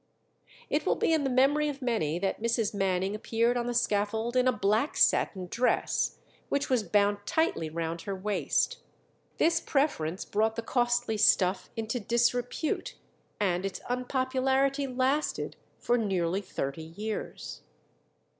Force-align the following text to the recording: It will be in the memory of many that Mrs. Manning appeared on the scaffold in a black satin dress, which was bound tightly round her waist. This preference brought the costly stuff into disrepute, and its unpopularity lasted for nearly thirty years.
It 0.67 0.83
will 0.83 0.95
be 0.95 1.13
in 1.13 1.23
the 1.23 1.29
memory 1.29 1.69
of 1.69 1.79
many 1.79 2.17
that 2.17 2.41
Mrs. 2.41 2.73
Manning 2.73 3.13
appeared 3.13 3.55
on 3.55 3.67
the 3.67 3.73
scaffold 3.75 4.35
in 4.35 4.47
a 4.47 4.51
black 4.51 4.97
satin 4.97 5.45
dress, 5.45 6.17
which 6.49 6.71
was 6.71 6.81
bound 6.81 7.19
tightly 7.27 7.69
round 7.69 8.01
her 8.01 8.15
waist. 8.15 8.79
This 9.37 9.61
preference 9.61 10.25
brought 10.25 10.55
the 10.55 10.63
costly 10.63 11.17
stuff 11.17 11.69
into 11.77 11.99
disrepute, 11.99 12.95
and 13.39 13.63
its 13.63 13.79
unpopularity 13.89 14.87
lasted 14.87 15.55
for 15.77 15.99
nearly 15.99 16.41
thirty 16.41 16.83
years. 16.97 17.61